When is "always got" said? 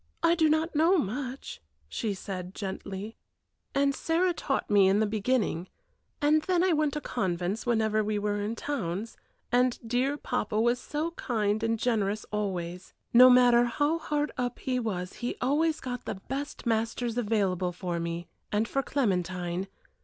15.39-16.05